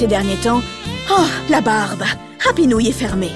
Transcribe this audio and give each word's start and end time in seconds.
ces 0.00 0.06
derniers 0.06 0.36
temps 0.36 0.62
Oh, 1.10 1.26
la 1.50 1.60
barbe 1.60 2.04
Rapinouille 2.42 2.88
est 2.88 2.92
fermée. 2.92 3.32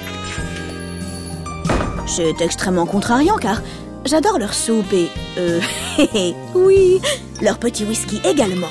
C'est 2.07 2.41
extrêmement 2.41 2.87
contrariant 2.87 3.35
car 3.35 3.61
j'adore 4.03 4.39
leur 4.39 4.55
soupe 4.55 4.91
et... 4.91 5.07
Euh... 5.37 5.59
oui, 6.55 6.99
leur 7.39 7.59
petit 7.59 7.83
whisky 7.83 8.19
également. 8.25 8.69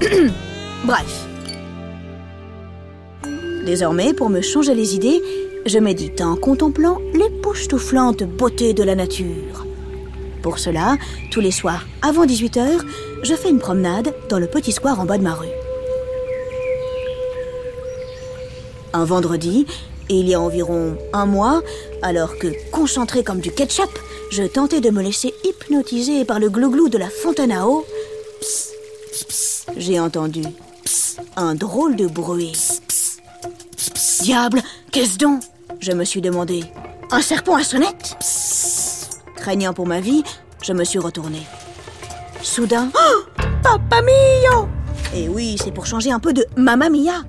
Bref. 0.84 1.26
Désormais, 3.66 4.14
pour 4.14 4.30
me 4.30 4.42
changer 4.42 4.76
les 4.76 4.94
idées, 4.94 5.20
je 5.66 5.78
médite 5.80 6.20
en 6.20 6.36
contemplant 6.36 7.00
l'époustouflante 7.14 8.22
beauté 8.22 8.74
de 8.74 8.84
la 8.84 8.94
nature. 8.94 9.66
Pour 10.40 10.60
cela, 10.60 10.98
tous 11.32 11.40
les 11.40 11.50
soirs, 11.50 11.84
avant 12.00 12.26
18h, 12.26 12.78
je 13.24 13.34
fais 13.34 13.50
une 13.50 13.58
promenade 13.58 14.14
dans 14.28 14.38
le 14.38 14.46
petit 14.46 14.70
square 14.70 15.00
en 15.00 15.04
bas 15.04 15.18
de 15.18 15.24
ma 15.24 15.34
rue. 15.34 15.61
Un 18.92 19.04
vendredi, 19.04 19.66
il 20.08 20.28
y 20.28 20.34
a 20.34 20.40
environ 20.40 20.96
un 21.12 21.26
mois, 21.26 21.62
alors 22.02 22.36
que, 22.38 22.48
concentré 22.70 23.24
comme 23.24 23.40
du 23.40 23.50
ketchup, 23.50 23.90
je 24.30 24.42
tentais 24.42 24.80
de 24.80 24.90
me 24.90 25.02
laisser 25.02 25.32
hypnotiser 25.44 26.24
par 26.24 26.38
le 26.38 26.50
glouglou 26.50 26.88
de 26.88 26.98
la 26.98 27.08
fontaine 27.08 27.52
à 27.52 27.66
eau, 27.66 27.86
j'ai 29.76 29.98
entendu 29.98 30.42
un 31.36 31.54
drôle 31.54 31.96
de 31.96 32.06
bruit. 32.06 32.52
Diable, 34.22 34.62
qu'est-ce 34.90 35.18
donc? 35.18 35.42
Je 35.80 35.92
me 35.92 36.04
suis 36.04 36.20
demandé. 36.20 36.64
Un 37.10 37.22
serpent 37.22 37.56
à 37.56 37.64
sonnette? 37.64 38.16
Craignant 39.36 39.72
pour 39.72 39.86
ma 39.86 40.00
vie, 40.00 40.22
je 40.62 40.72
me 40.72 40.84
suis 40.84 40.98
retourné. 40.98 41.42
Soudain, 42.42 42.90
oh, 42.94 43.22
Papa 43.62 44.02
Mio 44.02 44.68
Et 45.14 45.28
oui, 45.28 45.56
c'est 45.62 45.72
pour 45.72 45.86
changer 45.86 46.12
un 46.12 46.20
peu 46.20 46.32
de 46.32 46.46
Mamma 46.56 46.88
Mia. 46.88 47.22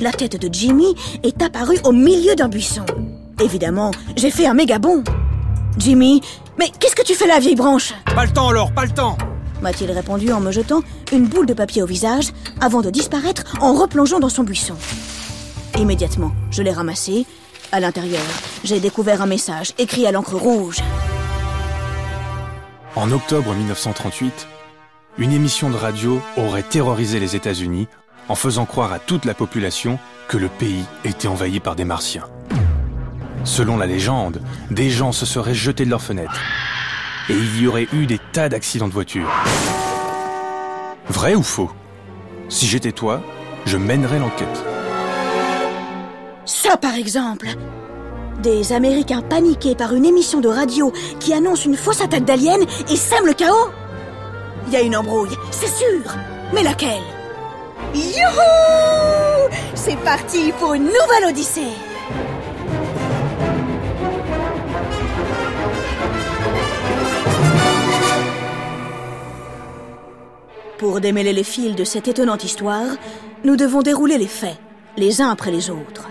La 0.00 0.12
tête 0.12 0.40
de 0.40 0.52
Jimmy 0.52 0.94
est 1.22 1.42
apparue 1.42 1.78
au 1.84 1.92
milieu 1.92 2.34
d'un 2.34 2.48
buisson. 2.48 2.84
Évidemment, 3.42 3.90
j'ai 4.16 4.30
fait 4.30 4.46
un 4.46 4.54
méga 4.54 4.78
bond. 4.78 5.04
Jimmy, 5.78 6.20
mais 6.58 6.70
qu'est-ce 6.78 6.96
que 6.96 7.04
tu 7.04 7.14
fais 7.14 7.26
là, 7.26 7.38
vieille 7.38 7.54
branche? 7.54 7.94
Pas 8.14 8.24
le 8.24 8.32
temps 8.32 8.48
alors, 8.48 8.72
pas 8.72 8.84
le 8.84 8.92
temps 8.92 9.16
m'a-t-il 9.64 9.90
répondu 9.90 10.30
en 10.30 10.40
me 10.40 10.52
jetant 10.52 10.82
une 11.10 11.26
boule 11.26 11.46
de 11.46 11.54
papier 11.54 11.82
au 11.82 11.86
visage 11.86 12.28
avant 12.60 12.82
de 12.82 12.90
disparaître 12.90 13.56
en 13.62 13.72
replongeant 13.72 14.20
dans 14.20 14.28
son 14.28 14.44
buisson. 14.44 14.74
Immédiatement, 15.78 16.32
je 16.50 16.62
l'ai 16.62 16.70
ramassé. 16.70 17.24
À 17.72 17.80
l'intérieur, 17.80 18.22
j'ai 18.62 18.78
découvert 18.78 19.22
un 19.22 19.26
message 19.26 19.72
écrit 19.78 20.06
à 20.06 20.12
l'encre 20.12 20.36
rouge. 20.36 20.76
En 22.94 23.10
octobre 23.10 23.54
1938, 23.54 24.46
une 25.16 25.32
émission 25.32 25.70
de 25.70 25.76
radio 25.76 26.20
aurait 26.36 26.62
terrorisé 26.62 27.18
les 27.18 27.34
États-Unis 27.34 27.88
en 28.28 28.34
faisant 28.34 28.64
croire 28.64 28.92
à 28.92 28.98
toute 28.98 29.24
la 29.24 29.34
population 29.34 29.98
que 30.28 30.36
le 30.36 30.48
pays 30.48 30.84
était 31.04 31.28
envahi 31.28 31.60
par 31.60 31.76
des 31.76 31.84
martiens. 31.84 32.24
Selon 33.44 33.76
la 33.76 33.86
légende, 33.86 34.40
des 34.70 34.88
gens 34.90 35.12
se 35.12 35.26
seraient 35.26 35.54
jetés 35.54 35.84
de 35.84 35.90
leurs 35.90 36.02
fenêtres 36.02 36.40
et 37.28 37.34
il 37.34 37.62
y 37.62 37.66
aurait 37.66 37.88
eu 37.92 38.06
des 38.06 38.18
tas 38.32 38.48
d'accidents 38.48 38.88
de 38.88 38.92
voiture. 38.92 39.30
Vrai 41.08 41.34
ou 41.34 41.42
faux? 41.42 41.70
Si 42.48 42.66
j'étais 42.66 42.92
toi, 42.92 43.20
je 43.66 43.76
mènerais 43.76 44.18
l'enquête. 44.18 44.64
Ça 46.46 46.76
par 46.76 46.94
exemple 46.94 47.48
Des 48.42 48.72
Américains 48.72 49.22
paniqués 49.22 49.74
par 49.74 49.94
une 49.94 50.04
émission 50.04 50.40
de 50.40 50.48
radio 50.48 50.92
qui 51.20 51.32
annonce 51.32 51.64
une 51.64 51.76
fausse 51.76 52.02
attaque 52.02 52.24
d'aliens 52.24 52.58
et 52.90 52.96
sème 52.96 53.26
le 53.26 53.32
chaos 53.32 53.70
Il 54.66 54.72
y 54.72 54.76
a 54.76 54.82
une 54.82 54.96
embrouille, 54.96 55.36
c'est 55.50 55.68
sûr 55.68 56.14
Mais 56.52 56.62
laquelle? 56.62 57.13
Youhou 57.94 59.50
C'est 59.74 59.96
parti 59.98 60.52
pour 60.58 60.74
une 60.74 60.84
nouvelle 60.84 61.28
odyssée 61.28 61.60
Pour 70.78 71.00
démêler 71.00 71.32
les 71.32 71.44
fils 71.44 71.76
de 71.76 71.84
cette 71.84 72.08
étonnante 72.08 72.42
histoire, 72.42 72.96
nous 73.44 73.56
devons 73.56 73.82
dérouler 73.82 74.18
les 74.18 74.26
faits, 74.26 74.56
les 74.96 75.20
uns 75.20 75.30
après 75.30 75.52
les 75.52 75.70
autres. 75.70 76.08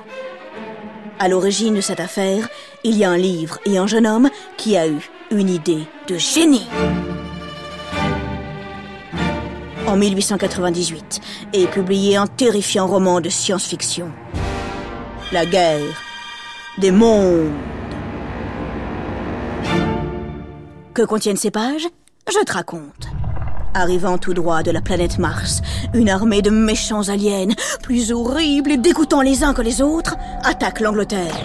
À 1.20 1.28
l'origine 1.28 1.76
de 1.76 1.82
cette 1.82 2.00
affaire, 2.00 2.48
il 2.86 2.98
y 2.98 3.04
a 3.04 3.10
un 3.10 3.18
livre 3.18 3.60
et 3.66 3.78
un 3.78 3.88
jeune 3.88 4.08
homme 4.08 4.30
qui 4.56 4.78
a 4.78 4.88
eu 4.88 5.10
une 5.32 5.50
idée 5.50 5.84
de 6.08 6.18
génie. 6.18 6.68
En 9.94 9.96
1898 9.96 11.22
est 11.54 11.68
publié 11.68 12.16
un 12.16 12.26
terrifiant 12.26 12.88
roman 12.88 13.22
de 13.22 13.30
science-fiction. 13.30 14.10
La 15.32 15.46
guerre 15.46 16.02
des 16.80 16.90
mondes. 16.90 17.52
Que 20.96 21.04
contiennent 21.04 21.38
ces 21.38 21.52
pages? 21.52 21.88
Je 22.28 22.44
te 22.44 22.54
raconte. 22.54 23.08
Arrivant 23.76 24.18
tout 24.18 24.34
droit 24.34 24.64
de 24.64 24.72
la 24.72 24.82
planète 24.82 25.20
Mars, 25.20 25.62
une 25.94 26.10
armée 26.10 26.42
de 26.42 26.50
méchants 26.50 27.10
aliens, 27.10 27.54
plus 27.84 28.12
horribles 28.12 28.72
et 28.72 28.78
dégoûtants 28.78 29.22
les 29.22 29.44
uns 29.44 29.54
que 29.54 29.62
les 29.62 29.84
autres, 29.84 30.16
attaque 30.42 30.80
l'Angleterre. 30.80 31.36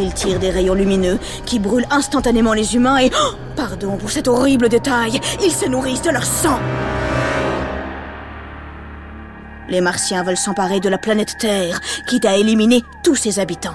Ils 0.00 0.14
tirent 0.14 0.38
des 0.38 0.50
rayons 0.50 0.74
lumineux 0.74 1.18
qui 1.44 1.58
brûlent 1.58 1.86
instantanément 1.90 2.52
les 2.52 2.76
humains 2.76 2.98
et, 2.98 3.10
oh, 3.12 3.34
pardon 3.56 3.96
pour 3.96 4.10
cet 4.10 4.28
horrible 4.28 4.68
détail, 4.68 5.20
ils 5.42 5.52
se 5.52 5.66
nourrissent 5.66 6.02
de 6.02 6.10
leur 6.10 6.24
sang. 6.24 6.58
Les 9.68 9.80
Martiens 9.80 10.22
veulent 10.22 10.36
s'emparer 10.36 10.80
de 10.80 10.88
la 10.88 10.98
planète 10.98 11.36
Terre, 11.40 11.80
quitte 12.06 12.24
à 12.24 12.36
éliminer 12.36 12.82
tous 13.02 13.16
ses 13.16 13.40
habitants. 13.40 13.74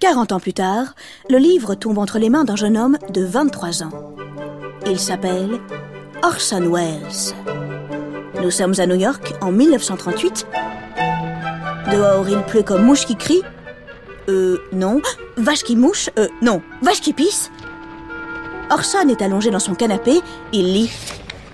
40 0.00 0.32
ans 0.32 0.40
plus 0.40 0.52
tard, 0.52 0.94
le 1.30 1.38
livre 1.38 1.76
tombe 1.76 1.98
entre 1.98 2.18
les 2.18 2.28
mains 2.28 2.44
d'un 2.44 2.56
jeune 2.56 2.76
homme 2.76 2.98
de 3.10 3.24
23 3.24 3.84
ans. 3.84 4.14
Il 4.86 4.98
s'appelle 4.98 5.60
Orson 6.22 6.68
Welles. 6.70 7.34
Nous 8.42 8.50
sommes 8.50 8.74
à 8.78 8.86
New 8.86 8.96
York 8.96 9.32
en 9.40 9.52
1938. 9.52 10.46
Dehors, 11.90 12.28
il 12.28 12.42
pleut 12.42 12.62
comme 12.62 12.84
mouche 12.84 13.06
qui 13.06 13.16
crie. 13.16 13.42
Euh, 14.28 14.58
non. 14.72 15.00
Vache 15.36 15.62
qui 15.62 15.76
mouche. 15.76 16.10
Euh, 16.18 16.28
non. 16.40 16.62
Vache 16.80 17.00
qui 17.00 17.12
pisse. 17.12 17.50
Orson 18.70 19.08
est 19.08 19.22
allongé 19.22 19.50
dans 19.50 19.58
son 19.58 19.74
canapé. 19.74 20.20
Il 20.52 20.72
lit 20.72 20.90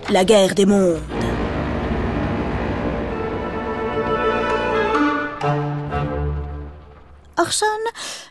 La 0.09 0.23
guerre 0.23 0.55
des 0.55 0.65
mondes. 0.65 0.99
Orson 7.37 7.65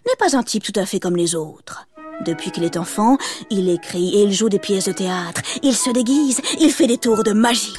n'est 0.07 0.17
pas 0.19 0.37
un 0.37 0.43
type 0.43 0.63
tout 0.63 0.79
à 0.79 0.87
fait 0.87 1.01
comme 1.01 1.17
les 1.17 1.35
autres. 1.35 1.87
Depuis 2.25 2.51
qu'il 2.51 2.65
est 2.65 2.77
enfant, 2.77 3.17
il 3.51 3.69
écrit 3.69 4.15
et 4.15 4.23
il 4.23 4.33
joue 4.33 4.49
des 4.49 4.59
pièces 4.59 4.87
de 4.87 4.93
théâtre. 4.93 5.41
Il 5.63 5.75
se 5.75 5.91
déguise, 5.91 6.41
il 6.61 6.71
fait 6.71 6.87
des 6.87 6.99
tours 6.99 7.23
de 7.23 7.33
magie. 7.33 7.75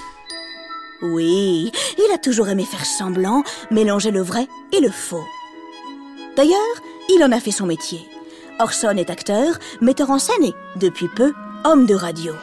Oui, 1.02 1.72
il 1.98 2.14
a 2.14 2.18
toujours 2.18 2.50
aimé 2.50 2.66
faire 2.66 2.86
semblant, 2.86 3.44
mélanger 3.72 4.12
le 4.12 4.22
vrai 4.22 4.48
et 4.74 4.82
le 4.82 4.92
faux. 4.92 5.24
D'ailleurs, 6.36 6.58
il 7.10 7.24
en 7.24 7.32
a 7.32 7.40
fait 7.40 7.52
son 7.52 7.66
métier. 7.66 8.08
Orson 8.60 8.98
est 8.98 9.10
acteur, 9.10 9.58
metteur 9.80 10.12
en 10.12 10.20
scène 10.20 10.44
et, 10.44 10.54
depuis 10.76 11.08
peu, 11.08 11.34
homme 11.64 11.86
de 11.86 11.96
radio. 11.96 12.34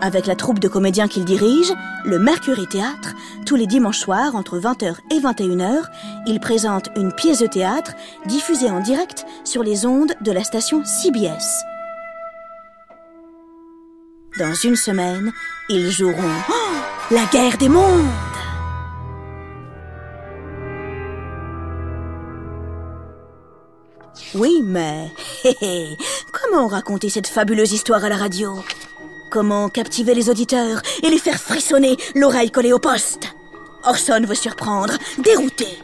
Avec 0.00 0.26
la 0.26 0.34
troupe 0.34 0.60
de 0.60 0.68
comédiens 0.68 1.08
qu'il 1.08 1.26
dirige, 1.26 1.72
le 2.06 2.18
Mercury 2.18 2.66
Théâtre, 2.66 3.14
tous 3.44 3.56
les 3.56 3.66
dimanches 3.66 3.98
soirs 3.98 4.34
entre 4.34 4.58
20h 4.58 4.94
et 5.10 5.20
21h, 5.20 5.82
il 6.26 6.40
présente 6.40 6.88
une 6.96 7.12
pièce 7.12 7.40
de 7.40 7.46
théâtre 7.46 7.92
diffusée 8.24 8.70
en 8.70 8.80
direct 8.80 9.26
sur 9.44 9.62
les 9.62 9.84
ondes 9.84 10.14
de 10.22 10.32
la 10.32 10.42
station 10.42 10.82
CBS. 10.84 11.64
Dans 14.38 14.54
une 14.54 14.76
semaine, 14.76 15.32
ils 15.68 15.90
joueront 15.90 16.36
la 17.10 17.24
guerre 17.26 17.58
des 17.58 17.68
mondes. 17.68 18.06
Oui, 24.34 24.62
mais 24.64 25.10
comment 26.32 26.68
raconter 26.68 27.08
cette 27.08 27.26
fabuleuse 27.26 27.72
histoire 27.72 28.04
à 28.04 28.08
la 28.08 28.16
radio? 28.16 28.62
Comment 29.28 29.68
captiver 29.68 30.14
les 30.14 30.30
auditeurs 30.30 30.82
et 31.02 31.10
les 31.10 31.18
faire 31.18 31.40
frissonner 31.40 31.96
l'oreille 32.14 32.52
collée 32.52 32.72
au 32.72 32.78
poste? 32.78 33.34
Orson 33.82 34.22
veut 34.24 34.34
surprendre, 34.36 34.94
dérouter. 35.18 35.78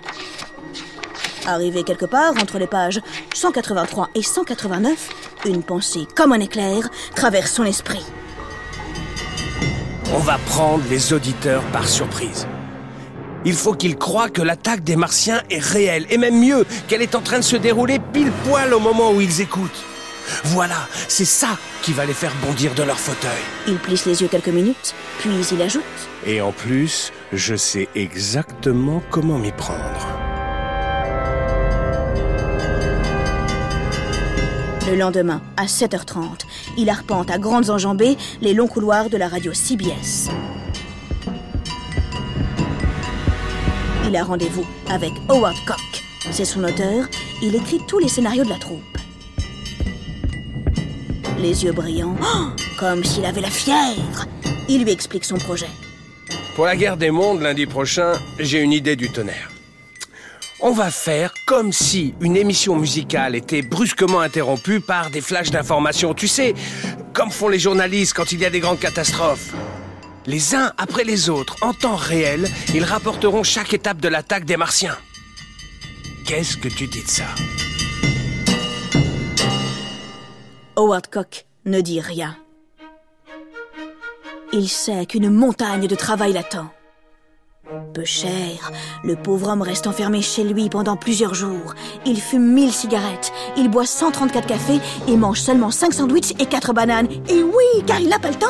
Arrivé 1.44 1.82
quelque 1.82 2.06
part 2.06 2.34
entre 2.40 2.58
les 2.58 2.67
pages 2.69 3.00
183 3.34 4.11
et 4.14 4.23
189, 4.23 5.08
une 5.46 5.64
pensée 5.64 6.06
comme 6.14 6.32
un 6.32 6.40
éclair 6.40 6.88
traverse 7.17 7.52
son 7.52 7.64
esprit. 7.64 8.05
On 10.14 10.19
va 10.19 10.38
prendre 10.47 10.85
les 10.88 11.12
auditeurs 11.12 11.62
par 11.73 11.88
surprise. 11.88 12.47
Il 13.44 13.55
faut 13.55 13.75
qu'ils 13.75 13.97
croient 13.97 14.29
que 14.29 14.41
l'attaque 14.41 14.85
des 14.85 14.94
Martiens 14.94 15.43
est 15.50 15.58
réelle, 15.58 16.06
et 16.11 16.19
même 16.19 16.38
mieux, 16.38 16.64
qu'elle 16.87 17.03
est 17.03 17.17
en 17.17 17.20
train 17.20 17.38
de 17.38 17.44
se 17.44 17.56
dérouler 17.56 17.99
pile 18.12 18.31
poil 18.44 18.73
au 18.73 18.79
moment 18.79 19.12
où 19.12 19.20
ils 19.20 19.41
écoutent. 19.41 19.85
Voilà, 20.44 20.88
c'est 21.08 21.25
ça 21.25 21.58
qui 21.82 21.93
va 21.93 22.05
les 22.05 22.12
faire 22.12 22.32
bondir 22.44 22.75
de 22.75 22.85
leur 22.85 22.99
fauteuil. 22.99 23.31
Il 23.67 23.79
plisse 23.79 24.06
les 24.06 24.23
yeux 24.23 24.29
quelques 24.29 24.49
minutes, 24.49 24.94
puis 25.19 25.31
il 25.53 25.62
ajoute 25.62 25.82
Et 26.25 26.41
en 26.41 26.52
plus, 26.52 27.12
je 27.32 27.56
sais 27.56 27.88
exactement 27.97 29.02
comment 29.11 29.38
m'y 29.38 29.52
prendre. 29.52 30.25
Le 34.87 34.94
lendemain, 34.94 35.43
à 35.56 35.67
7h30, 35.67 36.43
il 36.77 36.88
arpente 36.88 37.29
à 37.33 37.38
grandes 37.38 37.71
enjambées 37.71 38.17
les 38.41 38.55
longs 38.55 38.69
couloirs 38.69 39.11
de 39.11 39.17
la 39.17 39.27
radio 39.27 39.53
CBS. 39.53 40.31
Il 44.06 44.15
a 44.15 44.23
rendez-vous 44.23 44.65
avec 44.88 45.11
Howard 45.29 45.56
Koch. 45.67 46.05
C'est 46.31 46.44
son 46.44 46.62
auteur, 46.62 47.06
il 47.43 47.56
écrit 47.56 47.81
tous 47.88 47.99
les 47.99 48.06
scénarios 48.09 48.44
de 48.44 48.49
la 48.49 48.59
troupe. 48.59 48.81
Les 51.41 51.65
yeux 51.65 51.73
brillants, 51.73 52.17
comme 52.79 53.03
s'il 53.03 53.25
avait 53.25 53.41
la 53.41 53.50
fièvre. 53.50 54.27
Il 54.69 54.85
lui 54.85 54.93
explique 54.93 55.25
son 55.25 55.37
projet. 55.37 55.71
Pour 56.55 56.65
la 56.65 56.77
guerre 56.77 56.97
des 56.97 57.11
mondes, 57.11 57.43
lundi 57.43 57.67
prochain, 57.67 58.12
j'ai 58.38 58.61
une 58.61 58.73
idée 58.73 58.94
du 58.94 59.11
tonnerre. 59.11 59.50
On 60.61 60.73
va 60.73 60.91
faire 60.91 61.35
comme 61.47 61.70
si 61.70 62.14
une 62.20 62.35
émission 62.35 62.76
musicale 62.76 63.35
était 63.35 63.61
brusquement 63.61 64.20
interrompue 64.20 64.81
par 64.81 65.11
des 65.11 65.20
flashs 65.20 65.50
d'informations. 65.50 66.14
Tu 66.14 66.29
sais, 66.29 66.55
comme 67.12 67.31
font 67.31 67.49
les 67.49 67.58
journalistes 67.58 68.14
quand 68.14 68.32
il 68.32 68.41
y 68.41 68.47
a 68.47 68.50
des 68.50 68.61
grandes 68.61 68.81
catastrophes. 68.81 69.53
Les 70.25 70.55
uns 70.55 70.73
après 70.79 71.05
les 71.05 71.29
autres, 71.29 71.56
en 71.61 71.75
temps 71.75 71.94
réel, 71.94 72.49
ils 72.75 72.85
rapporteront 72.85 73.43
chaque 73.43 73.75
étape 73.75 73.99
de 73.99 74.08
l'attaque 74.08 74.47
des 74.47 74.56
Martiens. 74.56 74.97
Qu'est-ce 76.26 76.56
que 76.56 76.69
tu 76.69 76.87
dis 76.87 77.02
de 77.02 77.09
ça? 77.09 77.26
Howard 80.75 81.09
Koch 81.09 81.44
ne 81.67 81.81
dit 81.82 82.00
rien. 82.00 82.37
Il 84.52 84.69
sait 84.69 85.05
qu'une 85.05 85.29
montagne 85.29 85.87
de 85.87 85.94
travail 85.94 86.32
l'attend. 86.32 86.70
Peu 87.95 88.05
cher, 88.05 88.71
le 89.03 89.17
pauvre 89.17 89.49
homme 89.49 89.63
reste 89.63 89.87
enfermé 89.87 90.23
chez 90.23 90.45
lui 90.45 90.69
pendant 90.69 90.97
plusieurs 90.97 91.35
jours. 91.35 91.75
Il 92.05 92.21
fume 92.21 92.53
1000 92.53 92.73
cigarettes, 92.73 93.33
il 93.57 93.69
boit 93.69 93.87
134 93.87 94.47
cafés 94.47 94.81
et 95.09 95.17
mange 95.17 95.41
seulement 95.41 95.71
5 95.71 95.93
sandwichs 95.95 96.33
et 96.39 96.47
4 96.47 96.73
bananes. 96.73 97.09
Et 97.29 97.43
oui, 97.43 97.83
car 97.87 97.99
il 97.99 98.09
n'a 98.09 98.19
pas 98.19 98.31
le 98.31 98.37
temps. 98.37 98.47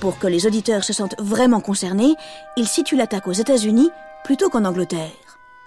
Pour 0.00 0.18
que 0.18 0.26
les 0.26 0.46
auditeurs 0.46 0.84
se 0.84 0.92
sentent 0.94 1.16
vraiment 1.18 1.60
concernés, 1.60 2.14
il 2.56 2.66
situe 2.66 2.96
l'attaque 2.96 3.28
aux 3.28 3.32
États-Unis 3.32 3.90
plutôt 4.24 4.48
qu'en 4.48 4.64
Angleterre. 4.64 5.10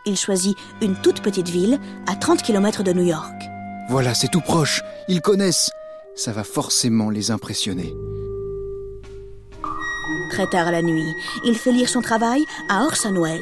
Il 0.05 0.17
choisit 0.17 0.57
une 0.81 0.95
toute 0.95 1.21
petite 1.21 1.49
ville 1.49 1.79
à 2.07 2.15
30 2.15 2.41
km 2.41 2.81
de 2.81 2.93
New 2.93 3.03
York. 3.05 3.50
Voilà, 3.91 4.13
c'est 4.13 4.29
tout 4.29 4.39
proche. 4.39 4.81
Ils 5.09 5.19
connaissent. 5.19 5.69
Ça 6.15 6.31
va 6.31 6.45
forcément 6.45 7.09
les 7.09 7.29
impressionner. 7.29 7.93
Très 10.29 10.47
tard 10.47 10.71
la 10.71 10.81
nuit, 10.81 11.13
il 11.43 11.57
fait 11.57 11.73
lire 11.73 11.89
son 11.89 12.01
travail 12.01 12.45
à 12.69 12.85
Orson 12.85 13.13
Welles. 13.21 13.41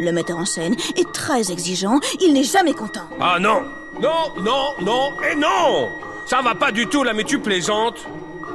Le 0.00 0.10
metteur 0.10 0.38
en 0.38 0.46
scène 0.46 0.74
est 0.96 1.12
très 1.12 1.52
exigeant, 1.52 2.00
il 2.20 2.32
n'est 2.32 2.42
jamais 2.42 2.72
content. 2.72 3.08
Ah 3.20 3.38
non 3.38 3.62
Non, 4.00 4.32
non, 4.40 4.74
non 4.82 5.12
et 5.22 5.36
non 5.36 5.90
Ça 6.26 6.42
va 6.42 6.56
pas 6.56 6.72
du 6.72 6.88
tout 6.88 7.04
là, 7.04 7.12
mais 7.12 7.22
tu 7.22 7.38
plaisantes 7.38 8.04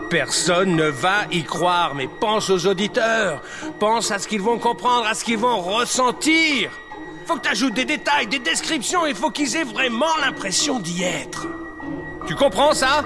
Personne 0.10 0.76
ne 0.76 0.90
va 0.90 1.20
y 1.32 1.44
croire, 1.44 1.96
mais 1.96 2.10
pense 2.20 2.50
aux 2.50 2.68
auditeurs. 2.68 3.42
Pense 3.80 4.12
à 4.12 4.20
ce 4.20 4.28
qu'ils 4.28 4.42
vont 4.42 4.60
comprendre, 4.60 5.08
à 5.08 5.14
ce 5.14 5.24
qu'ils 5.24 5.38
vont 5.38 5.62
ressentir. 5.62 6.70
Faut 7.32 7.38
que 7.38 7.70
des 7.70 7.86
détails, 7.86 8.28
des 8.28 8.40
descriptions, 8.40 9.06
il 9.06 9.16
faut 9.16 9.30
qu'ils 9.30 9.56
aient 9.56 9.64
vraiment 9.64 10.18
l'impression 10.22 10.80
d'y 10.80 11.04
être. 11.04 11.48
Tu 12.28 12.36
comprends 12.36 12.74
ça? 12.74 13.06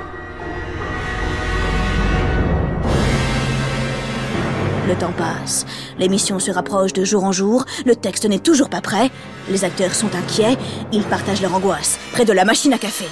Le 4.88 4.96
temps 4.96 5.14
passe, 5.16 5.68
l'émission 6.00 6.40
se 6.40 6.50
rapproche 6.50 6.92
de 6.92 7.04
jour 7.04 7.24
en 7.24 7.32
jour, 7.32 7.66
le 7.86 7.96
texte 7.96 8.26
n'est 8.26 8.40
toujours 8.40 8.70
pas 8.70 8.82
prêt, 8.82 9.12
les 9.48 9.64
acteurs 9.64 9.94
sont 9.94 10.16
inquiets, 10.16 10.58
ils 10.92 11.04
partagent 11.04 11.44
leur 11.44 11.54
angoisse 11.54 12.00
près 12.12 12.26
de 12.26 12.34
la 12.34 12.46
machine 12.46 12.74
à 12.74 12.80
café. 12.80 13.06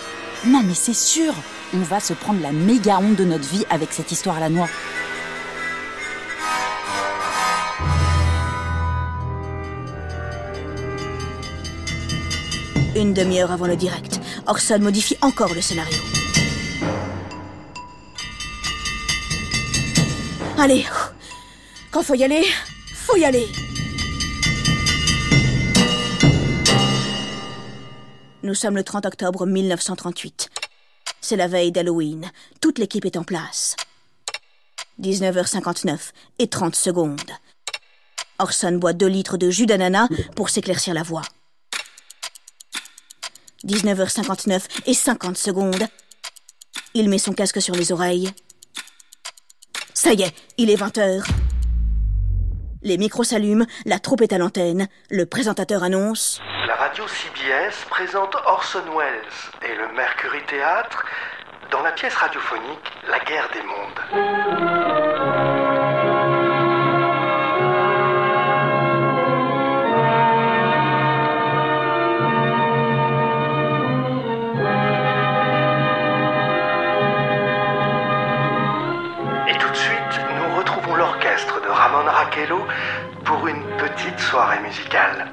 Non 0.47 0.63
mais 0.65 0.73
c'est 0.73 0.95
sûr, 0.95 1.35
on 1.75 1.83
va 1.83 1.99
se 1.99 2.13
prendre 2.13 2.41
la 2.41 2.51
méga 2.51 2.97
honte 2.97 3.17
de 3.17 3.23
notre 3.23 3.47
vie 3.47 3.65
avec 3.69 3.93
cette 3.93 4.11
histoire 4.11 4.37
à 4.37 4.39
la 4.39 4.49
noix. 4.49 4.69
Une 13.03 13.13
demi-heure 13.13 13.51
avant 13.51 13.67
le 13.67 13.75
direct, 13.75 14.21
Orson 14.47 14.79
modifie 14.79 15.17
encore 15.19 15.53
le 15.53 15.59
scénario. 15.59 15.97
Allez, 20.57 20.85
quand 21.91 22.01
faut 22.01 22.15
y 22.15 22.23
aller, 22.23 22.45
faut 22.95 23.17
y 23.17 23.25
aller. 23.25 23.45
Nous 28.41 28.55
sommes 28.55 28.77
le 28.77 28.85
30 28.85 29.05
octobre 29.05 29.45
1938. 29.47 30.49
C'est 31.19 31.35
la 31.35 31.49
veille 31.49 31.73
d'Halloween. 31.73 32.31
Toute 32.61 32.79
l'équipe 32.79 33.03
est 33.03 33.17
en 33.17 33.25
place. 33.25 33.75
19h59 35.01 35.97
et 36.39 36.47
30 36.47 36.73
secondes. 36.73 37.19
Orson 38.39 38.77
boit 38.77 38.93
2 38.93 39.05
litres 39.07 39.35
de 39.35 39.49
jus 39.49 39.65
d'ananas 39.65 40.07
pour 40.37 40.49
s'éclaircir 40.49 40.93
la 40.93 41.03
voix. 41.03 41.23
19h59 43.65 44.61
et 44.85 44.93
50 44.93 45.37
secondes. 45.37 45.87
Il 46.93 47.09
met 47.09 47.17
son 47.17 47.33
casque 47.33 47.61
sur 47.61 47.75
les 47.75 47.91
oreilles. 47.91 48.29
Ça 49.93 50.13
y 50.13 50.21
est, 50.21 50.33
il 50.57 50.69
est 50.69 50.75
20h. 50.75 51.23
Les 52.83 52.97
micros 52.97 53.23
s'allument, 53.23 53.65
la 53.85 53.99
troupe 53.99 54.21
est 54.21 54.33
à 54.33 54.37
l'antenne. 54.37 54.87
Le 55.09 55.25
présentateur 55.25 55.83
annonce 55.83 56.41
La 56.67 56.75
radio 56.75 57.05
CBS 57.07 57.85
présente 57.89 58.35
Orson 58.45 58.83
Welles 58.97 59.69
et 59.71 59.75
le 59.75 59.95
Mercury 59.95 60.43
Théâtre 60.47 61.05
dans 61.71 61.81
la 61.81 61.93
pièce 61.93 62.13
radiophonique 62.13 62.91
La 63.09 63.19
guerre 63.19 63.49
des 63.53 63.63
mondes. 63.63 64.82
L'orchestre 81.33 81.61
de 81.61 81.67
Ramon 81.67 82.05
Raquello 82.05 82.59
pour 83.25 83.47
une 83.47 83.63
petite 83.77 84.19
soirée 84.19 84.59
musicale. 84.59 85.31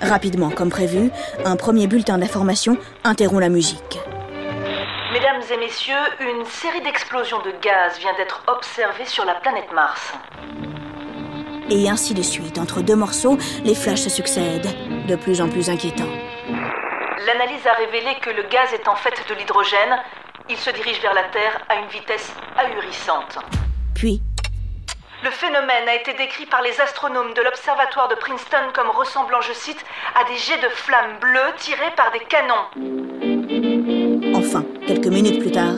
Rapidement, 0.00 0.50
comme 0.50 0.70
prévu, 0.70 1.10
un 1.44 1.54
premier 1.54 1.86
bulletin 1.86 2.18
d'information 2.18 2.76
interrompt 3.04 3.40
la 3.40 3.48
musique. 3.48 4.00
Mesdames 5.12 5.42
et 5.52 5.56
messieurs, 5.58 5.94
une 6.20 6.44
série 6.44 6.82
d'explosions 6.82 7.38
de 7.42 7.52
gaz 7.62 7.98
vient 8.00 8.14
d'être 8.16 8.42
observée 8.48 9.06
sur 9.06 9.24
la 9.24 9.34
planète 9.34 9.72
Mars. 9.72 10.12
Et 11.70 11.88
ainsi 11.88 12.14
de 12.14 12.22
suite, 12.22 12.58
entre 12.58 12.80
deux 12.80 12.96
morceaux, 12.96 13.38
les 13.64 13.76
flashs 13.76 14.00
se 14.00 14.10
succèdent, 14.10 14.68
de 15.10 15.16
plus 15.16 15.40
en 15.40 15.48
plus 15.48 15.68
inquiétants. 15.68 16.14
L'analyse 17.26 17.66
a 17.66 17.72
révélé 17.74 18.14
que 18.22 18.30
le 18.30 18.44
gaz 18.44 18.72
est 18.72 18.86
en 18.86 18.94
fait 18.94 19.14
de 19.28 19.34
l'hydrogène. 19.34 19.98
Il 20.48 20.56
se 20.56 20.70
dirige 20.70 21.00
vers 21.00 21.14
la 21.14 21.24
Terre 21.24 21.60
à 21.68 21.76
une 21.76 21.88
vitesse 21.88 22.32
ahurissante. 22.56 23.38
Puis, 23.94 24.22
Le 25.22 25.30
phénomène 25.30 25.86
a 25.86 25.96
été 25.96 26.14
décrit 26.14 26.46
par 26.46 26.62
les 26.62 26.80
astronomes 26.80 27.34
de 27.34 27.42
l'observatoire 27.42 28.08
de 28.08 28.14
Princeton 28.14 28.70
comme 28.72 28.88
ressemblant, 28.88 29.42
je 29.42 29.52
cite, 29.52 29.84
à 30.14 30.24
des 30.24 30.36
jets 30.36 30.62
de 30.62 30.68
flammes 30.70 31.18
bleues 31.20 31.52
tirés 31.58 31.92
par 31.94 32.10
des 32.12 32.20
canons. 32.20 32.66
enfin, 34.34 34.64
quelques 34.86 35.12
minutes 35.12 35.40
plus 35.40 35.50
tard, 35.50 35.76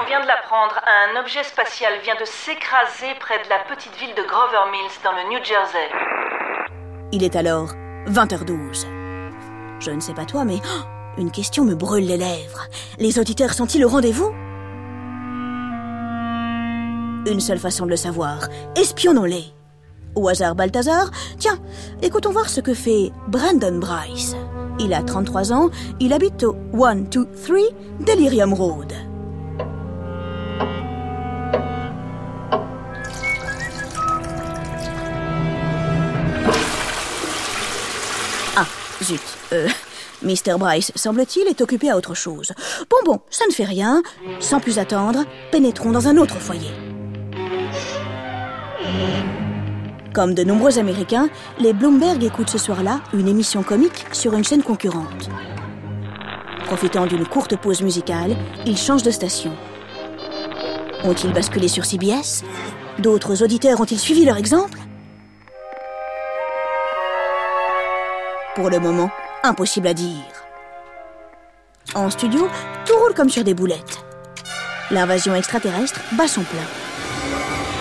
On 0.00 0.04
vient 0.04 0.20
de 0.20 0.26
l'apprendre, 0.26 0.78
un 0.86 1.16
objet 1.20 1.44
spatial 1.44 1.94
vient 2.02 2.16
de 2.16 2.26
s'écraser 2.26 3.14
près 3.20 3.38
de 3.44 3.48
la 3.48 3.60
petite 3.60 3.94
ville 3.96 4.14
de 4.14 4.22
Grover 4.22 4.64
Mills 4.70 4.98
dans 5.04 5.12
le 5.12 5.22
New 5.30 5.42
Jersey. 5.42 5.88
Il 7.12 7.22
est 7.24 7.36
alors 7.36 7.74
20h12. 8.08 8.86
Je 9.80 9.90
ne 9.90 10.00
sais 10.00 10.14
pas 10.14 10.24
toi, 10.24 10.44
mais 10.44 10.58
oh, 10.64 10.82
une 11.18 11.30
question 11.30 11.64
me 11.64 11.74
brûle 11.74 12.06
les 12.06 12.16
lèvres. 12.16 12.66
Les 12.98 13.18
auditeurs 13.18 13.52
sont-ils 13.52 13.84
au 13.84 13.88
rendez-vous? 13.88 14.32
Une 17.30 17.40
seule 17.40 17.58
façon 17.58 17.84
de 17.84 17.90
le 17.90 17.96
savoir. 17.96 18.48
Espionnons-les. 18.76 19.44
Au 20.14 20.28
hasard 20.28 20.54
Balthazar 20.54 21.10
Tiens, 21.38 21.58
écoutons 22.02 22.32
voir 22.32 22.48
ce 22.48 22.60
que 22.60 22.74
fait 22.74 23.12
Brandon 23.28 23.78
Bryce. 23.78 24.36
Il 24.80 24.92
a 24.92 25.02
33 25.02 25.52
ans, 25.52 25.70
il 26.00 26.12
habite 26.12 26.42
au 26.42 26.56
123 26.72 27.62
Delirium 28.00 28.52
Road. 28.54 28.92
Zut. 39.02 39.20
Euh, 39.52 39.68
Mr. 40.22 40.56
Bryce, 40.58 40.92
semble-t-il, 40.94 41.48
est 41.48 41.60
occupé 41.60 41.90
à 41.90 41.96
autre 41.96 42.14
chose. 42.14 42.52
Bon, 42.90 42.96
bon, 43.04 43.20
ça 43.30 43.44
ne 43.46 43.52
fait 43.52 43.64
rien. 43.64 44.02
Sans 44.40 44.60
plus 44.60 44.78
attendre, 44.78 45.24
pénétrons 45.50 45.90
dans 45.90 46.08
un 46.08 46.16
autre 46.16 46.36
foyer. 46.36 46.70
Comme 50.12 50.34
de 50.34 50.44
nombreux 50.44 50.78
Américains, 50.78 51.30
les 51.58 51.72
Bloomberg 51.72 52.22
écoutent 52.22 52.50
ce 52.50 52.58
soir-là 52.58 53.00
une 53.14 53.28
émission 53.28 53.62
comique 53.62 54.06
sur 54.12 54.34
une 54.34 54.44
chaîne 54.44 54.62
concurrente. 54.62 55.30
Profitant 56.66 57.06
d'une 57.06 57.26
courte 57.26 57.56
pause 57.56 57.82
musicale, 57.82 58.36
ils 58.66 58.76
changent 58.76 59.02
de 59.02 59.10
station. 59.10 59.52
Ont-ils 61.04 61.32
basculé 61.32 61.66
sur 61.66 61.84
CBS 61.84 62.44
D'autres 62.98 63.42
auditeurs 63.42 63.80
ont-ils 63.80 63.98
suivi 63.98 64.24
leur 64.24 64.36
exemple? 64.36 64.78
Pour 68.54 68.68
le 68.68 68.78
moment, 68.78 69.10
impossible 69.44 69.86
à 69.86 69.94
dire. 69.94 70.24
En 71.94 72.10
studio, 72.10 72.48
tout 72.84 72.94
roule 72.98 73.14
comme 73.14 73.30
sur 73.30 73.44
des 73.44 73.54
boulettes. 73.54 74.04
L'invasion 74.90 75.34
extraterrestre 75.34 76.00
bat 76.12 76.28
son 76.28 76.42
plein. 76.42 76.60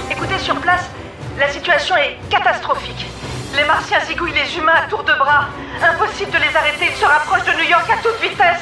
Écoutez, 0.10 0.40
sur 0.40 0.56
place, 0.56 0.86
la 1.38 1.50
situation 1.50 1.98
est 1.98 2.18
catastrophique. 2.30 3.06
Les 3.58 3.66
Martiens 3.66 4.00
zigouillent 4.08 4.34
les 4.34 4.58
humains 4.58 4.86
à 4.86 4.90
tour 4.90 5.04
de 5.04 5.12
bras. 5.14 5.48
Impossible 5.84 6.32
de 6.32 6.38
les 6.38 6.56
arrêter, 6.56 6.88
ils 6.90 6.96
se 6.96 7.06
rapprochent 7.06 7.46
de 7.46 7.52
New 7.52 7.70
York 7.70 7.90
à 7.92 8.02
toute 8.02 8.22
vitesse. 8.22 8.62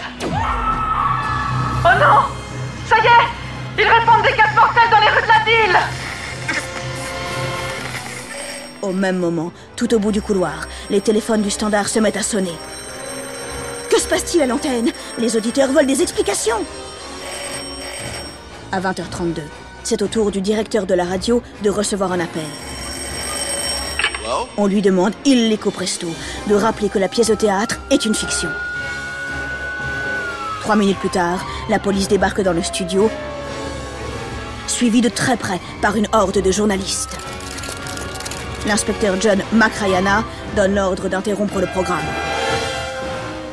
Oh 1.85 1.95
non 1.99 2.25
Ça 2.87 2.97
y 2.97 3.05
est 3.05 3.83
Ils 3.83 3.87
répandent 3.87 4.23
des 4.23 4.33
gaz 4.35 4.55
mortels 4.55 4.89
dans 4.89 4.99
les 4.99 5.09
rues 5.09 5.21
de 5.21 5.27
la 5.27 5.43
ville 5.45 5.77
Au 8.81 8.93
même 8.93 9.17
moment, 9.17 9.51
tout 9.75 9.93
au 9.93 9.99
bout 9.99 10.11
du 10.11 10.21
couloir, 10.21 10.67
les 10.89 11.01
téléphones 11.01 11.41
du 11.41 11.49
standard 11.49 11.89
se 11.89 11.99
mettent 11.99 12.17
à 12.17 12.23
sonner. 12.23 12.55
Que 13.89 13.99
se 13.99 14.07
passe-t-il 14.07 14.41
à 14.41 14.45
l'antenne? 14.45 14.91
Les 15.17 15.35
auditeurs 15.35 15.71
veulent 15.71 15.85
des 15.85 16.01
explications. 16.01 16.63
À 18.71 18.79
20h32, 18.79 19.41
c'est 19.83 20.01
au 20.01 20.07
tour 20.07 20.31
du 20.31 20.39
directeur 20.39 20.85
de 20.85 20.93
la 20.93 21.03
radio 21.03 21.41
de 21.61 21.69
recevoir 21.69 22.13
un 22.13 22.21
appel. 22.21 22.43
On 24.57 24.67
lui 24.67 24.81
demande, 24.81 25.13
illico 25.25 25.71
presto, 25.71 26.07
de 26.47 26.55
rappeler 26.55 26.87
que 26.87 26.99
la 26.99 27.07
pièce 27.09 27.29
de 27.29 27.35
théâtre 27.35 27.79
est 27.89 28.05
une 28.05 28.15
fiction. 28.15 28.49
Trois 30.61 30.75
minutes 30.75 30.99
plus 30.99 31.09
tard, 31.09 31.45
la 31.67 31.79
police 31.79 32.07
débarque 32.07 32.41
dans 32.41 32.53
le 32.53 32.63
studio, 32.63 33.09
suivie 34.67 35.01
de 35.01 35.09
très 35.09 35.35
près 35.35 35.59
par 35.81 35.95
une 35.95 36.07
horde 36.13 36.41
de 36.41 36.51
journalistes. 36.51 37.17
L'inspecteur 38.67 39.19
John 39.19 39.41
McRayana 39.53 40.23
donne 40.55 40.75
l'ordre 40.75 41.07
d'interrompre 41.09 41.59
le 41.59 41.67
programme. 41.67 42.05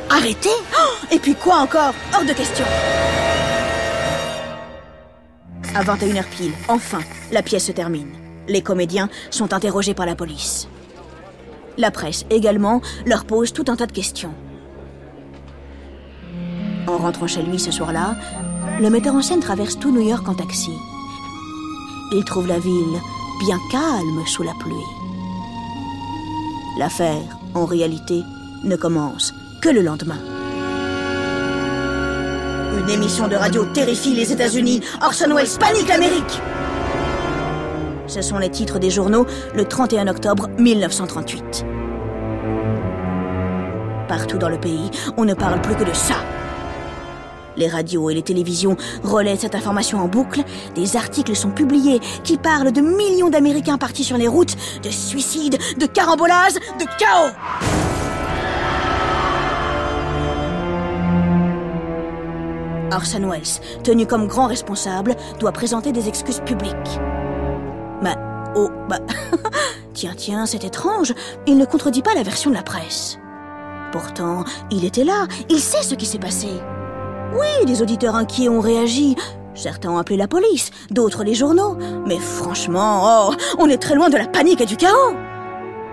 Arrêtez 0.09 0.49
Oh, 0.77 1.05
Et 1.11 1.19
puis 1.19 1.35
quoi 1.35 1.57
encore? 1.57 1.93
Hors 2.13 2.25
de 2.25 2.33
question 2.33 2.65
À 5.75 5.83
21h 5.83 6.23
pile, 6.25 6.51
enfin, 6.67 6.99
la 7.31 7.41
pièce 7.41 7.65
se 7.65 7.71
termine. 7.71 8.09
Les 8.47 8.61
comédiens 8.61 9.09
sont 9.29 9.53
interrogés 9.53 9.93
par 9.93 10.05
la 10.05 10.15
police. 10.15 10.67
La 11.77 11.91
presse 11.91 12.25
également 12.29 12.81
leur 13.05 13.25
pose 13.25 13.53
tout 13.53 13.65
un 13.67 13.75
tas 13.75 13.85
de 13.85 13.91
questions. 13.91 14.33
En 16.87 16.97
rentrant 16.97 17.27
chez 17.27 17.43
lui 17.43 17.59
ce 17.59 17.71
soir-là, 17.71 18.15
le 18.79 18.89
metteur 18.89 19.13
en 19.15 19.21
scène 19.21 19.41
traverse 19.41 19.77
tout 19.77 19.91
New 19.91 20.07
York 20.07 20.27
en 20.27 20.33
taxi. 20.33 20.71
Il 22.13 22.23
trouve 22.23 22.47
la 22.47 22.59
ville 22.59 22.99
bien 23.39 23.59
calme 23.71 24.25
sous 24.25 24.43
la 24.43 24.53
pluie. 24.59 24.73
L'affaire, 26.77 27.37
en 27.53 27.65
réalité, 27.65 28.23
ne 28.63 28.75
commence 28.75 29.33
que 29.61 29.69
le 29.69 29.81
lendemain. 29.81 30.19
Une 32.79 32.89
émission 32.89 33.27
de 33.27 33.35
radio 33.35 33.65
terrifie 33.65 34.13
les 34.13 34.31
États-Unis. 34.31 34.81
Orson 35.01 35.33
Welles 35.35 35.57
panique 35.59 35.87
l'Amérique. 35.87 36.41
Ce 38.07 38.21
sont 38.21 38.37
les 38.37 38.49
titres 38.49 38.79
des 38.79 38.89
journaux 38.89 39.25
le 39.55 39.65
31 39.65 40.07
octobre 40.07 40.47
1938. 40.57 41.65
Partout 44.07 44.37
dans 44.37 44.49
le 44.49 44.59
pays, 44.59 44.89
on 45.17 45.25
ne 45.25 45.33
parle 45.33 45.61
plus 45.61 45.75
que 45.75 45.83
de 45.83 45.93
ça. 45.93 46.15
Les 47.57 47.67
radios 47.67 48.09
et 48.09 48.13
les 48.13 48.21
télévisions 48.21 48.77
relaient 49.03 49.35
cette 49.35 49.55
information 49.55 49.99
en 49.99 50.07
boucle. 50.07 50.43
Des 50.75 50.95
articles 50.95 51.35
sont 51.35 51.49
publiés 51.49 51.99
qui 52.23 52.37
parlent 52.37 52.71
de 52.71 52.81
millions 52.81 53.29
d'Américains 53.29 53.77
partis 53.77 54.03
sur 54.03 54.17
les 54.17 54.27
routes, 54.27 54.55
de 54.83 54.89
suicides, 54.89 55.57
de 55.77 55.85
carambolages, 55.85 56.53
de 56.53 56.85
chaos. 56.99 57.33
Orson 62.91 63.29
Welles, 63.29 63.83
tenu 63.83 64.05
comme 64.05 64.27
grand 64.27 64.47
responsable, 64.47 65.15
doit 65.39 65.51
présenter 65.51 65.91
des 65.91 66.07
excuses 66.07 66.41
publiques. 66.45 66.99
Bah, 68.01 68.15
oh, 68.55 68.69
bah, 68.89 68.99
tiens, 69.93 70.13
tiens, 70.15 70.45
c'est 70.45 70.63
étrange, 70.63 71.13
il 71.45 71.57
ne 71.57 71.65
contredit 71.65 72.01
pas 72.01 72.15
la 72.15 72.23
version 72.23 72.49
de 72.49 72.55
la 72.55 72.63
presse. 72.63 73.19
Pourtant, 73.91 74.43
il 74.71 74.85
était 74.85 75.03
là, 75.03 75.27
il 75.49 75.59
sait 75.59 75.83
ce 75.83 75.95
qui 75.95 76.05
s'est 76.05 76.19
passé. 76.19 76.49
Oui, 77.33 77.65
des 77.65 77.81
auditeurs 77.81 78.15
inquiets 78.15 78.49
ont 78.49 78.59
réagi. 78.59 79.15
Certains 79.53 79.89
ont 79.89 79.97
appelé 79.97 80.17
la 80.17 80.27
police, 80.27 80.69
d'autres 80.91 81.23
les 81.23 81.33
journaux. 81.33 81.77
Mais 82.05 82.19
franchement, 82.19 83.29
oh, 83.29 83.33
on 83.57 83.69
est 83.69 83.81
très 83.81 83.95
loin 83.95 84.09
de 84.09 84.17
la 84.17 84.27
panique 84.27 84.61
et 84.61 84.65
du 84.65 84.77
chaos. 84.77 85.13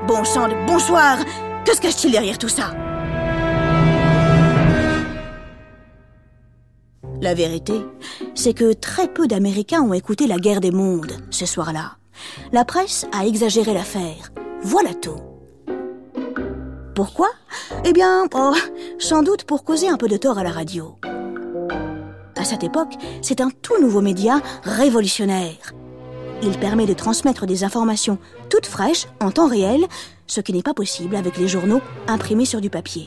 Bon 0.06 0.22
sang 0.24 0.48
de 0.48 0.66
bonsoir 0.66 1.18
Que 1.64 1.74
se 1.74 1.80
cache-t-il 1.80 2.12
derrière 2.12 2.38
tout 2.38 2.48
ça? 2.48 2.74
La 7.22 7.32
vérité, 7.32 7.80
c'est 8.34 8.52
que 8.52 8.74
très 8.74 9.08
peu 9.08 9.26
d'Américains 9.26 9.80
ont 9.80 9.94
écouté 9.94 10.26
la 10.26 10.36
guerre 10.36 10.60
des 10.60 10.72
mondes 10.72 11.12
ce 11.30 11.46
soir-là. 11.46 11.96
La 12.52 12.66
presse 12.66 13.06
a 13.18 13.24
exagéré 13.24 13.72
l'affaire. 13.72 14.30
Voilà 14.60 14.92
tout. 14.92 15.20
Pourquoi? 16.94 17.28
Eh 17.84 17.92
bien, 17.92 18.26
oh, 18.34 18.52
sans 18.98 19.22
doute 19.22 19.44
pour 19.44 19.64
causer 19.64 19.88
un 19.88 19.96
peu 19.96 20.06
de 20.06 20.16
tort 20.16 20.38
à 20.38 20.44
la 20.44 20.50
radio. 20.50 20.96
À 22.36 22.44
cette 22.44 22.64
époque, 22.64 22.94
c'est 23.22 23.40
un 23.40 23.50
tout 23.62 23.80
nouveau 23.80 24.00
média 24.00 24.40
révolutionnaire. 24.62 25.72
Il 26.42 26.58
permet 26.58 26.86
de 26.86 26.92
transmettre 26.92 27.46
des 27.46 27.64
informations 27.64 28.18
toutes 28.50 28.66
fraîches 28.66 29.06
en 29.20 29.30
temps 29.30 29.48
réel, 29.48 29.84
ce 30.26 30.40
qui 30.40 30.52
n'est 30.52 30.62
pas 30.62 30.74
possible 30.74 31.16
avec 31.16 31.36
les 31.36 31.48
journaux 31.48 31.80
imprimés 32.08 32.44
sur 32.44 32.60
du 32.60 32.70
papier. 32.70 33.06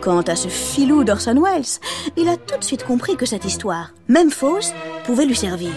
Quant 0.00 0.22
à 0.22 0.36
ce 0.36 0.46
filou 0.46 1.02
d'Orson 1.02 1.42
Welles, 1.42 1.80
il 2.16 2.28
a 2.28 2.36
tout 2.36 2.56
de 2.56 2.64
suite 2.64 2.84
compris 2.84 3.16
que 3.16 3.26
cette 3.26 3.44
histoire, 3.44 3.92
même 4.06 4.30
fausse, 4.30 4.72
pouvait 5.04 5.26
lui 5.26 5.34
servir. 5.34 5.72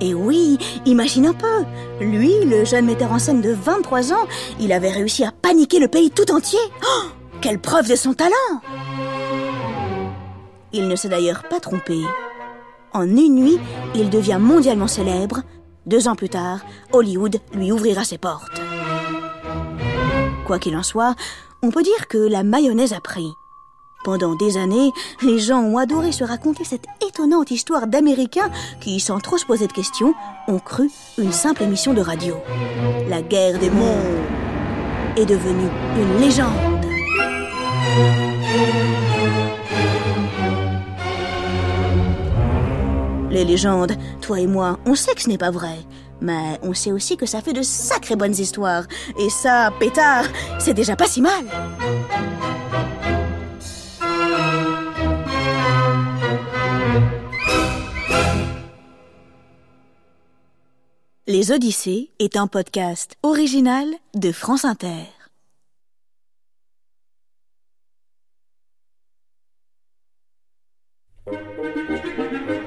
Et 0.00 0.14
oui, 0.14 0.58
imagine 0.86 1.26
un 1.26 1.32
peu. 1.32 1.64
Lui, 2.00 2.32
le 2.44 2.64
jeune 2.64 2.86
metteur 2.86 3.10
en 3.10 3.18
scène 3.18 3.40
de 3.40 3.50
23 3.50 4.12
ans, 4.12 4.26
il 4.60 4.70
avait 4.72 4.90
réussi 4.90 5.24
à 5.24 5.32
paniquer 5.32 5.80
le 5.80 5.88
pays 5.88 6.10
tout 6.10 6.30
entier. 6.30 6.60
Oh, 6.86 7.02
quelle 7.44 7.58
preuve 7.58 7.90
de 7.90 7.94
son 7.94 8.14
talent 8.14 8.62
Il 10.72 10.88
ne 10.88 10.96
s'est 10.96 11.10
d'ailleurs 11.10 11.42
pas 11.42 11.60
trompé. 11.60 12.00
En 12.94 13.02
une 13.02 13.34
nuit, 13.34 13.58
il 13.94 14.08
devient 14.08 14.38
mondialement 14.40 14.86
célèbre. 14.86 15.42
Deux 15.84 16.08
ans 16.08 16.14
plus 16.14 16.30
tard, 16.30 16.60
Hollywood 16.92 17.36
lui 17.52 17.70
ouvrira 17.70 18.02
ses 18.02 18.16
portes. 18.16 18.62
Quoi 20.46 20.58
qu'il 20.58 20.74
en 20.74 20.82
soit, 20.82 21.16
on 21.62 21.70
peut 21.70 21.82
dire 21.82 22.08
que 22.08 22.16
la 22.16 22.44
mayonnaise 22.44 22.94
a 22.94 23.00
pris. 23.00 23.28
Pendant 24.04 24.36
des 24.36 24.56
années, 24.56 24.90
les 25.20 25.38
gens 25.38 25.60
ont 25.60 25.76
adoré 25.76 26.12
se 26.12 26.24
raconter 26.24 26.64
cette 26.64 26.86
étonnante 27.06 27.50
histoire 27.50 27.88
d'Américains 27.88 28.50
qui, 28.80 29.00
sans 29.00 29.20
trop 29.20 29.36
se 29.36 29.44
poser 29.44 29.66
de 29.66 29.72
questions, 29.74 30.14
ont 30.48 30.60
cru 30.60 30.90
une 31.18 31.32
simple 31.32 31.64
émission 31.64 31.92
de 31.92 32.00
radio. 32.00 32.36
La 33.10 33.20
guerre 33.20 33.58
des 33.58 33.70
mondes 33.70 34.24
est 35.18 35.26
devenue 35.26 35.68
une 35.98 36.22
légende. 36.22 36.73
Les 43.30 43.44
légendes, 43.44 43.92
toi 44.20 44.38
et 44.38 44.46
moi, 44.46 44.78
on 44.86 44.94
sait 44.94 45.12
que 45.14 45.20
ce 45.20 45.28
n'est 45.28 45.38
pas 45.38 45.50
vrai. 45.50 45.76
Mais 46.20 46.58
on 46.62 46.72
sait 46.72 46.92
aussi 46.92 47.16
que 47.16 47.26
ça 47.26 47.40
fait 47.40 47.52
de 47.52 47.62
sacrées 47.62 48.16
bonnes 48.16 48.32
histoires. 48.32 48.84
Et 49.18 49.28
ça, 49.28 49.72
pétard, 49.80 50.24
c'est 50.58 50.72
déjà 50.72 50.94
pas 50.94 51.06
si 51.06 51.20
mal. 51.20 51.44
Les 61.26 61.50
Odyssées 61.50 62.10
est 62.20 62.36
un 62.36 62.46
podcast 62.46 63.16
original 63.22 63.86
de 64.14 64.30
France 64.30 64.64
Inter. 64.64 65.23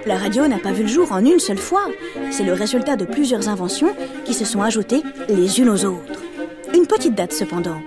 La 0.06 0.18
radio 0.18 0.48
n'a 0.48 0.58
pas 0.58 0.72
vu 0.72 0.84
le 0.84 0.88
jour 0.88 1.12
en 1.12 1.20
une 1.20 1.40
seule 1.40 1.58
fois. 1.58 1.86
C'est 2.32 2.44
le 2.44 2.54
résultat 2.54 2.96
de 2.96 3.06
plusieurs 3.06 3.50
inventions 3.50 3.94
qui 4.26 4.34
se 4.34 4.46
sont 4.46 4.62
ajoutées 4.62 5.04
les 5.28 5.60
unes 5.60 5.70
aux 5.70 5.86
autres. 5.86 6.24
Une 6.74 6.88
petite 6.88 7.16
date 7.16 7.34
cependant. 7.34 7.82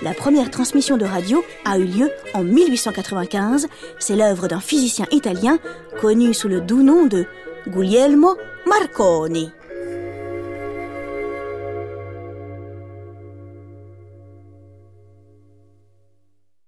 La 0.00 0.14
première 0.14 0.50
transmission 0.50 0.96
de 0.96 1.04
radio 1.04 1.44
a 1.64 1.78
eu 1.78 1.84
lieu 1.84 2.10
en 2.32 2.42
1895. 2.42 3.68
C'est 3.98 4.16
l'œuvre 4.16 4.48
d'un 4.48 4.60
physicien 4.60 5.06
italien 5.10 5.58
connu 6.00 6.32
sous 6.32 6.48
le 6.48 6.60
doux 6.60 6.82
nom 6.82 7.06
de 7.06 7.26
Guglielmo 7.66 8.36
Marconi. 8.66 9.52